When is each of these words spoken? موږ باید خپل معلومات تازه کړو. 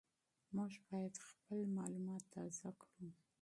موږ 0.55 0.71
باید 0.89 1.15
خپل 1.29 1.59
معلومات 1.77 2.23
تازه 2.33 2.69
کړو. 2.81 3.07